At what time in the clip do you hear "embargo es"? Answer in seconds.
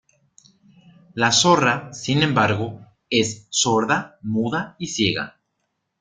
2.23-3.45